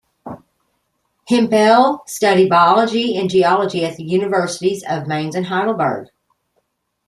Hempel 1.27 2.01
studied 2.07 2.49
biology 2.49 3.15
and 3.15 3.29
geology 3.29 3.85
at 3.85 3.97
the 3.97 4.03
universities 4.03 4.83
of 4.89 5.05
Mainz 5.05 5.35
and 5.35 5.45
Heidelberg. 5.45 6.07